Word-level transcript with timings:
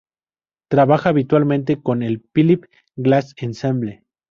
Trabaja 0.67 1.09
habitualmente 1.09 1.79
con 1.79 2.01
el 2.01 2.21
Philip 2.21 2.63
Glass 2.95 3.35
Ensemble. 3.37 4.03